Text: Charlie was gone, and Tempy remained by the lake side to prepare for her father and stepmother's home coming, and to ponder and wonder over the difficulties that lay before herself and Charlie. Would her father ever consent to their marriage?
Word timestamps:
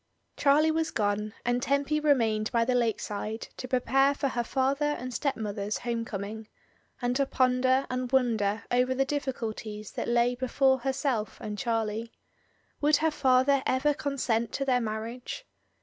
Charlie 0.35 0.71
was 0.71 0.89
gone, 0.89 1.35
and 1.45 1.61
Tempy 1.61 1.99
remained 1.99 2.51
by 2.51 2.65
the 2.65 2.73
lake 2.73 2.99
side 2.99 3.49
to 3.57 3.67
prepare 3.67 4.15
for 4.15 4.29
her 4.29 4.43
father 4.43 4.93
and 4.97 5.13
stepmother's 5.13 5.77
home 5.77 6.05
coming, 6.05 6.47
and 7.03 7.15
to 7.17 7.27
ponder 7.27 7.85
and 7.87 8.11
wonder 8.11 8.63
over 8.71 8.95
the 8.95 9.05
difficulties 9.05 9.91
that 9.91 10.07
lay 10.07 10.33
before 10.33 10.79
herself 10.79 11.39
and 11.39 11.55
Charlie. 11.59 12.11
Would 12.81 12.95
her 12.95 13.11
father 13.11 13.61
ever 13.67 13.93
consent 13.93 14.51
to 14.53 14.65
their 14.65 14.81
marriage? 14.81 15.45